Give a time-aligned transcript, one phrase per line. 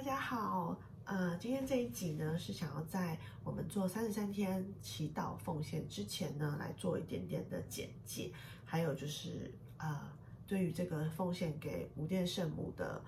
[0.00, 0.74] 大家好。
[1.04, 8.32] 呃，今天这一集呢，是想要在我们做三十三天祈祷奉献之前呢，来做一点点的简介，
[8.64, 10.00] 还有就是呃，
[10.46, 13.02] 对于这个奉献给无殿圣母的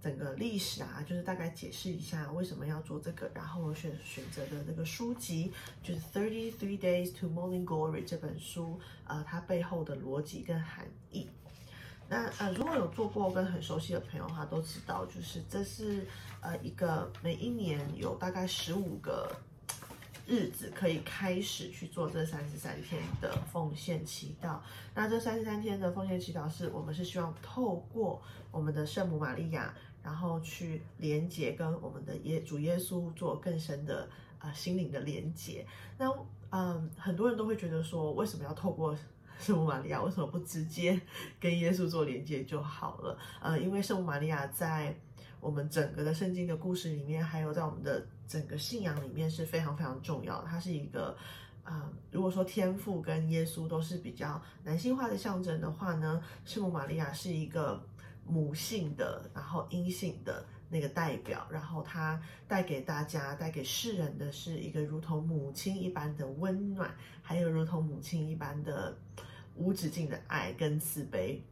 [0.00, 5.52] 整个历史啊，就是大概解释一下为什么要做这个，然后选选择的那个书籍
[5.84, 11.28] 就是《Thirty Three Days to Morning Glory》这本书，呃，它背后的逻辑跟含义。
[12.14, 16.06] 那呃，如果有做过跟很熟悉的朋友的话，都知道，就是这是
[16.42, 19.34] 呃一个每一年有大概十五个
[20.26, 24.58] 日子可以开始去做这三十三天的奉献祈祷。
[24.94, 28.20] 那这三十三天的奉献祈祷是我们是希望透过
[28.50, 34.06] 我们的圣母玛利亚，然后去连接跟我们的耶主耶稣做更深的
[34.40, 35.66] 呃心灵的连接。
[35.96, 36.12] 那
[36.50, 38.94] 嗯，很多人都会觉得说，为什么要透过？
[39.38, 41.00] 圣母玛利亚为什么不直接
[41.40, 43.18] 跟耶稣做连接就好了？
[43.40, 44.94] 呃，因为圣母玛利亚在
[45.40, 50.46] 我们整个的圣经的故事里面，还有在我们的整个信仰里面是非常非常重要的。
[50.48, 51.16] 它是一个，
[51.64, 57.84] 呃，如果说天父跟耶稣都是比较男性化的象征的话呢，圣母玛利亚是一个
[58.24, 68.96] 母性的，然后阴性的那个代表，然后它带给大家、带给世人的是一个如同母亲一般的温暖，还有如同母亲一般的。
[69.54, 71.42] 无止境的爱跟慈悲，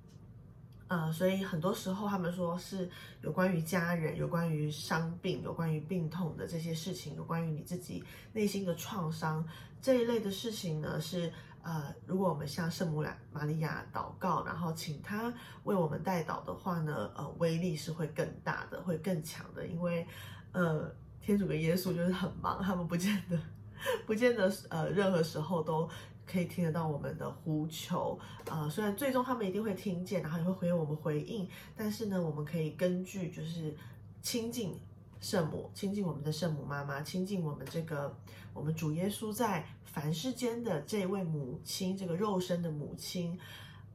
[0.89, 2.89] 呃，所以很多时候他们说是
[3.23, 9.47] 有关于家人、有关于伤病、有关于病痛的这些事情，有关于你自己内心的创伤
[9.81, 11.31] 这一类的事情呢，是
[11.63, 15.33] 呃，如果我们向圣母玛利亚祷告，然后请她
[15.65, 20.07] 为我们代祷的话呢，呃，威力是会更大的，会更强的，因为
[20.53, 20.91] 呃，
[21.21, 23.39] 天主跟耶稣就是很忙，他们不见得
[24.07, 25.89] 不见得呃，任何时候都。
[26.31, 33.77] 可以听得到我们的呼求，呃，虽然最终他们一定会听见，然后也会回我们回应，但是呢，我们可以根据就是
[34.23, 34.79] 亲近
[35.21, 38.17] 圣母，亲近我们的圣母妈妈，亲近我们这个
[38.55, 43.37] 我们主耶稣在凡世间的这位母亲，这个肉身的母亲，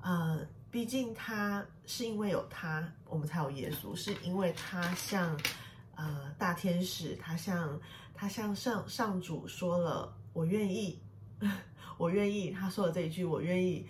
[0.01, 5.39] 呃，毕竟他是因为有他，我们才有耶稣，是因为他像
[5.95, 7.79] 呃大天使，他向
[8.13, 10.99] 他向上上主说了，我愿意。
[11.97, 13.85] 我愿意，他说的这一句“我愿意”，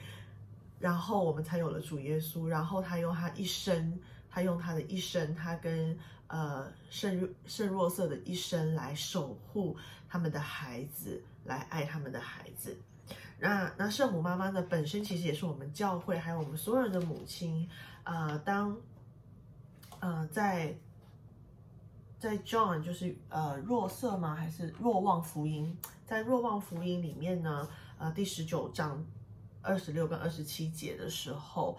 [0.79, 2.45] 然后我们才有了主耶稣。
[2.45, 3.99] 然后他用他一生，
[4.29, 9.75] 他用他的一生，他跟呃圣圣若瑟的一生来守护
[10.07, 12.77] 他们的孩子，来爱他们的孩子。
[13.39, 17.67] 那那圣母妈妈呢，本身其实也是我们教会还有我们所有人的母亲。
[18.03, 18.77] 呃，当
[19.99, 20.73] 呃在
[22.25, 24.33] 在 John 就是呃若瑟吗？
[24.33, 25.77] 还是若望福音？
[26.07, 27.69] 在若望福音里面呢？
[27.99, 29.05] 呃，第十九章
[29.61, 31.77] 二十六跟二十七节的时候，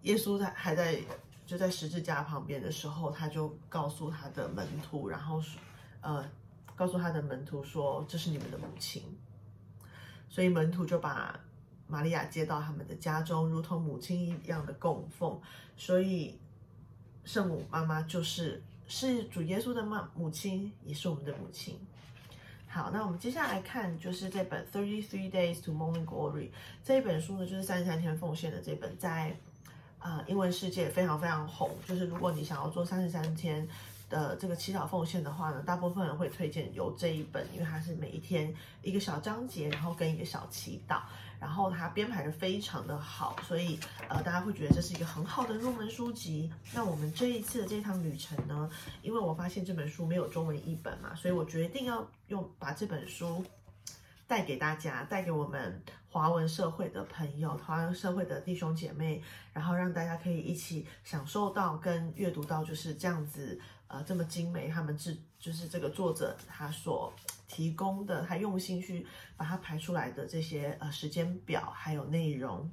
[0.00, 0.98] 耶稣在还在
[1.44, 5.60] 就在十字架旁边的时候，他就告诉他的门徒，然后说，
[6.00, 6.24] 呃，
[6.74, 9.02] 告诉他的门徒说：“这是你们的母亲。”
[10.26, 11.38] 所以门徒就把
[11.86, 15.38] 玛利亚接到他们的家中，如同母亲一样的供奉。
[15.76, 16.40] 所以
[17.26, 21.78] 圣母妈妈就是是主耶稣的妈母亲，也是我们的母亲。
[22.68, 26.48] 好，那我们接下来看就是这本《Thirty Three Days to Morning Glory》
[26.82, 29.36] 这一本书呢，就是三十三天奉献的这本，在
[30.00, 31.70] 呃英文世界非常非常红。
[31.86, 33.66] 就是如果你想要做三十三天
[34.10, 38.52] 的这个祈祷奉献的话呢，大部分人会推荐有这一本，因为它是每一天
[38.82, 41.02] 一个小章节，然后跟一个小祈祷。
[41.44, 43.78] 然后它编排的非常的好，所以
[44.08, 46.50] 呃大家会觉得这是一个很好的入门书籍。
[46.72, 48.70] 那我们这一次的这趟旅程呢，
[49.02, 53.44] 因为我发现这本书没有中文译本嘛，所以我决定要用把这本书
[54.26, 59.22] 带给大家，带给我们华文社会的朋友、华文社会的弟兄姐妹，
[59.52, 67.12] 然后让大家可以一起享受到跟阅读到就是这样子呃这么精美，他们制就是这个作者他所。
[67.46, 69.06] 提供的，他用心去
[69.36, 72.70] 把它排出来的这些呃时间表还有内容，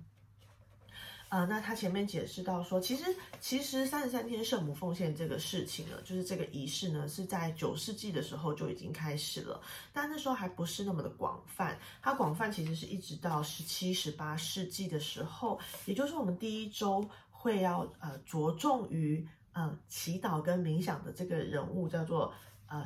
[1.29, 3.05] 呃，那他前面解释到说，其实
[3.39, 9.61] 其实三十三天圣母奉献这个事情呢，就是这个仪式呢，是在九世纪的时候就已经开始了，
[9.93, 22.33] 但那时候还不是那么的广泛，它广泛其实是一直到十七、十八世纪的时候，也就是我们第一周会要呃着重于呃祈祷跟冥想的这个人物叫做
[22.71, 22.85] 呃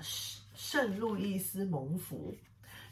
[0.55, 2.35] 圣路易斯蒙福，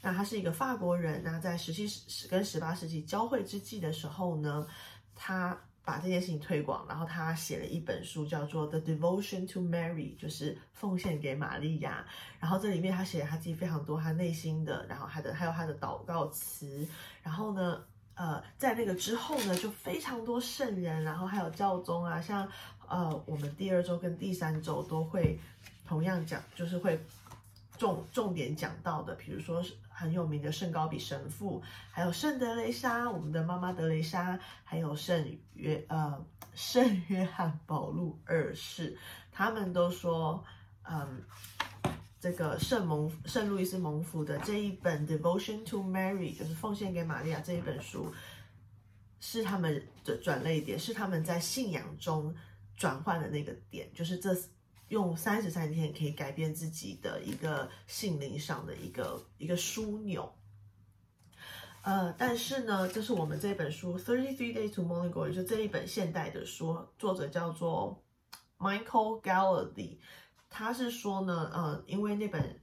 [0.01, 1.23] 那他是一个法国人。
[1.23, 4.67] 那在十七世跟十八世纪交汇之际的时候呢，
[5.15, 12.05] 他把这件事情推广，然后他写了一本书，叫做《The Devotion to Mary》，就是奉献给玛利亚。
[12.39, 16.87] 然后这里面他写了他自己非常多他内心的，然后他的还有他的祷告词。
[17.21, 17.83] 然后呢，
[18.15, 22.47] 呃，在那个之后呢，就非常多圣人，然后还有教宗啊，像
[22.87, 25.39] 呃，我们第二周跟第三周都会
[25.87, 27.03] 同样讲，就是会
[27.77, 36.23] 重重点讲到的，比如说很有名的圣高比神父，还有圣德雷莎，我们的妈妈德雷莎，还有圣约呃
[36.53, 38.97] 圣约翰保禄二世，
[39.31, 40.43] 他们都说，
[40.83, 41.23] 嗯。
[42.23, 48.13] 这个圣蒙圣路易斯蒙福的这一本《Devotion to Mary》就是奉献给玛利亚这一本书，
[49.19, 52.33] 是他们的转泪点，是他们在信仰中
[52.77, 54.33] 转换的那个点，就是这
[54.87, 60.33] 用三十三天可以改变自己的一个心灵上的一个一个枢纽。
[61.81, 68.01] 呃，但是呢，这是我们这本书《Thirty Three Days to m o n i g o》就这一本现代的书，作者叫做
[68.57, 69.97] Michael Gallady。
[70.55, 72.61] 他是说呢，呃，因为那本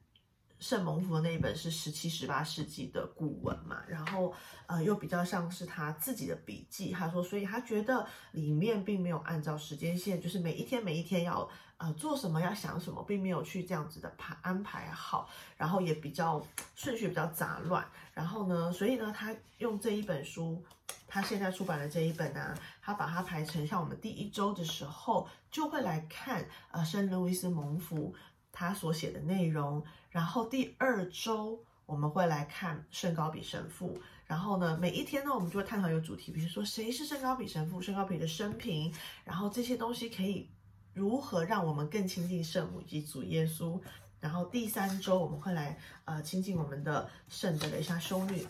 [0.60, 4.32] 圣蒙福的那一本是十七、十八世纪的古文嘛，然后
[4.66, 6.92] 呃又比较像是他自己的笔记。
[6.92, 11.48] 他说，所以他觉得里面并没有按照时间线，就是每一天每一天要
[11.78, 16.40] 呃做什么，要想什么，并没有去这样子的排安排好，然后也比较
[16.76, 17.84] 顺序比较杂乱。
[18.14, 20.62] 然后呢，所以呢，他用这一本书。
[21.10, 28.14] 他现在出版的这一本呢，他把它排成像我们第一周的时候就会来看，呃，圣路易斯蒙福
[28.52, 40.48] 他所写的内容，然后第二周我们会来看圣高比神父，然后呢，每一天呢，我们就会探讨一个主题，比如说谁是圣高比神父，圣高比的生平，然后这些东西可以
[40.94, 43.80] 如何让我们更亲近圣母以及主耶稣，
[44.20, 48.46] 然后第三周我们会来呃亲近我们的圣德雷莎修女。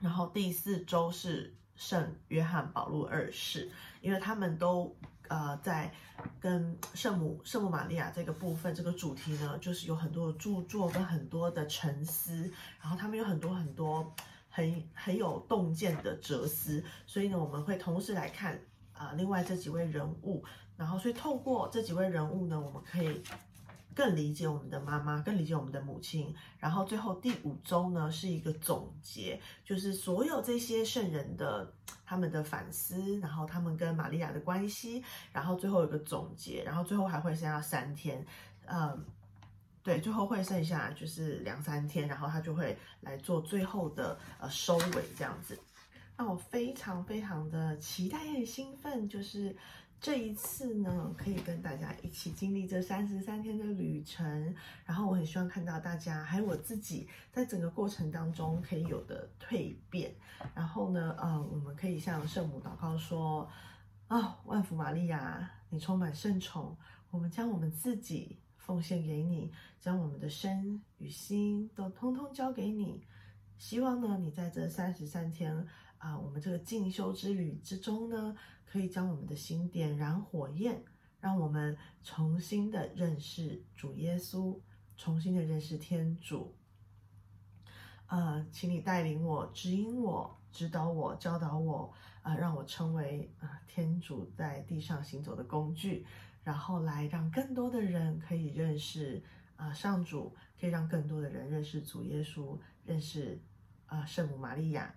[0.00, 4.94] 然后第四周是圣约翰保禄二世，因为他们都
[5.28, 5.92] 呃在
[6.40, 12.50] 跟圣母圣母玛利亚这个部分这个主题呢，就是有很多的著作跟很多的沉思，
[12.80, 14.14] 然后他们有很多很多
[14.48, 18.60] 很很有洞见的哲思，所以呢，我们会同时来看
[18.92, 20.44] 啊另外这几位人物，
[20.76, 23.22] 然后所以透过这几位人物呢，我们可以。
[23.94, 26.34] 更理解我们的妈妈，更理解我们的母亲。
[26.58, 31.72] 然后最后第五周呢，是一个总结，就是所有这些圣人的
[32.04, 35.02] 他们的反思，然后他们跟玛利亚的关系，
[35.32, 38.26] 然后最后有个总结，然后最后还会剩下三天，
[38.66, 39.04] 嗯，
[39.82, 45.58] 对，最后会剩下就是两三天，然后他就会来做最后的呃收尾这样子。
[46.16, 49.56] 那我非常非常的期待，也很兴奋，就是。
[50.00, 54.54] 这一次呢，可以跟大家一起经历这三十三天的旅程，
[54.84, 60.14] 然后我很希望看到大家还有我自己在整个过程当中可以有的蜕变。
[60.54, 63.48] 然后呢，呃，我们可以向圣母祷告说：
[64.08, 66.76] 啊，万福玛利亚，你充满圣宠，
[67.10, 69.50] 我们将我们自己奉献给你，
[69.80, 73.02] 将我们的身与心都通通交给你。
[73.56, 75.66] 希望呢，你在这三十三天
[76.04, 78.36] 啊，我们这个进修之旅之中呢。
[78.66, 80.82] 可以将我们的心点燃火焰，
[81.20, 84.58] 让我们重新的认识主耶稣，
[84.96, 86.56] 重新的认识天主。
[88.08, 91.92] 呃，请你带领我，指引我，指导我，教导我，
[92.22, 96.04] 啊，让我成为啊天主在地上行走的工具，
[96.42, 99.22] 然后来让更多的人可以认识
[99.54, 103.40] 啊上主，可以让更多的人认识主耶稣，认识
[103.86, 104.92] 啊圣母玛利亚。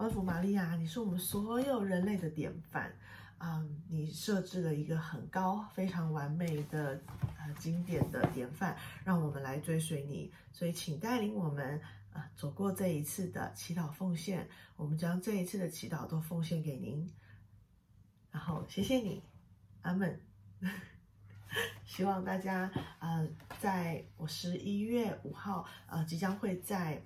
[0.00, 2.90] 万福玛利亚，你是我们所有人类的典范，
[3.36, 6.98] 啊，你设置了一个很高、非常完美的、
[7.36, 8.74] 呃经典的典范，
[9.04, 10.32] 让我们来追随你。
[10.54, 11.78] 所以，请带领我们
[12.14, 17.06] 啊走过这一次的祈祷奉献，我们将这一次的祈祷都奉献给您。
[18.30, 19.22] 然后，谢谢你，
[19.82, 20.18] 阿门。
[21.84, 22.70] 希望大家
[23.00, 23.28] 呃，
[23.60, 27.02] 在我十一月五号呃即将会在。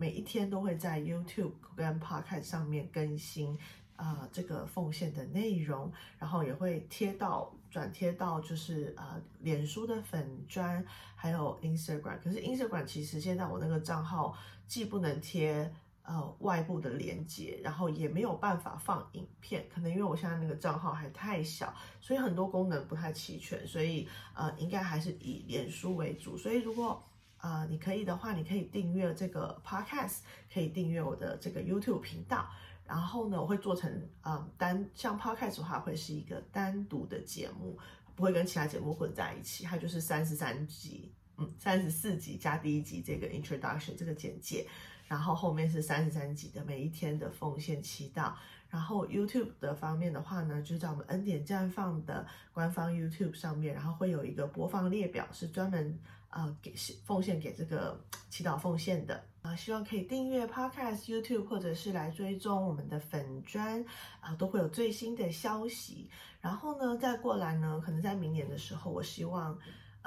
[0.00, 3.58] 每一天都会在 YouTube 跟 Podcast 上面更新
[3.96, 10.84] 啊这个奉献的内容，然后也会贴到转贴到就是呃脸书的粉砖，
[11.16, 12.20] 还有 Instagram。
[12.22, 14.38] 可是 Instagram 其实现在我那个账号
[14.68, 15.68] 既不能贴
[16.02, 26.38] 呃外部的连接，然后也没有办法放影片，可能因为我现在那个账号还太小，所以很多功能不太齐全，所以呃应该还是以脸书为主。
[26.38, 27.02] 所以如果
[27.38, 30.18] 啊，你可以的话，你可以订阅这个 podcast，
[30.52, 32.48] 可以订阅我的这个 YouTube 频道。
[32.86, 37.78] 然后呢，我会做成啊单像 podcast 的话，会是一个单独的节目，
[38.14, 39.64] 不会跟其他节目混在一起。
[39.64, 44.66] 它就是三十三集，嗯，三十四集加第一集这个 introduction 这个简介。
[45.06, 48.34] 然后后面是三十三集的每一天的奉献祈祷。
[48.70, 55.98] 然后 YouTube 的方面的话呢，就在我们恩典绽放的官方 YouTube 上面，然后会有一个播放列表，是专门
[56.30, 57.98] 呃给奉献给这个
[58.28, 59.56] 祈祷奉献的啊。
[59.56, 63.84] 希望可以订阅 Podcast YouTube，或者是来追踪我们的粉砖
[64.20, 66.10] 啊，都会有最新的消息。
[66.40, 69.58] 然后呢，再过来呢，可能在明年的时候，我希望。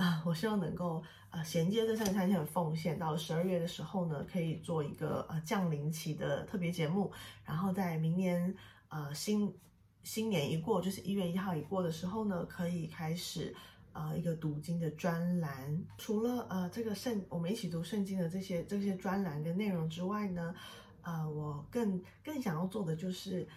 [0.02, 7.12] 啊，我希望能够呃衔接这三十三天的奉献，到十二月的时候呢，可以做一个呃降临期的特别节目，
[7.46, 8.56] 然后在明年
[8.90, 9.54] 呃新
[10.02, 13.54] 新年一过，就是一月一号一过的时候呢，可以开始
[13.94, 15.86] 呃一个读经的专栏。
[16.00, 20.56] 除了呃这个圣我们一起读圣经的这些这些专栏跟内容之外呢，
[21.04, 23.48] 呃我更更想要做的就是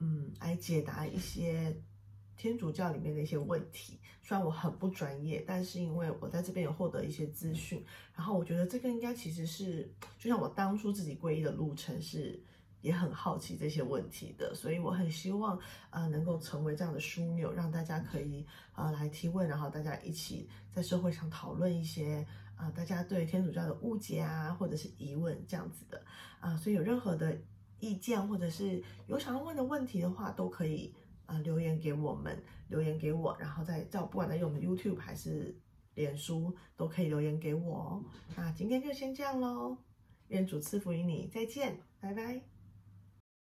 [0.00, 1.74] 嗯来解答一些。
[2.36, 7.84] 天主教里面的一些问题，虽然我很不专业，但是因为我在这边有获得一些资讯，
[8.16, 12.42] 然后我觉得这个应该其实是，就像我当初自己皈依的路程是
[12.80, 15.56] 也很好奇这些问题的，所以我很希望
[15.90, 26.02] 呃能够成为这样的枢纽，让大家可以呃来提问，然后大家一起在社会上讨论一些呃大家对天主教的误解啊，或者是疑问这样子的
[26.40, 27.40] 啊，所以有任何的
[27.78, 30.92] 意见或者是有想要问的问题的话，都可以。
[31.26, 35.54] 啊，留言给我们，留言给我，然后再在不管在用我们 YouTube 还是
[35.94, 38.04] 脸书，都可以留言给我哦。
[38.36, 39.76] 那今天就先这样喽，
[40.28, 42.51] 愿主赐福于你，再见，拜拜。